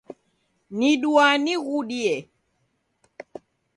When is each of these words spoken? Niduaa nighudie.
Niduaa 0.77 1.35
nighudie. 1.43 2.15